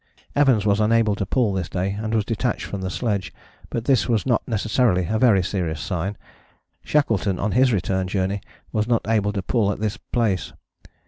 [0.35, 3.31] Evans was unable to pull this day, and was detached from the sledge,
[3.69, 6.17] but this was not necessarily a very serious sign:
[6.83, 8.41] Shackleton on his return journey
[8.71, 10.53] was not able to pull at this place.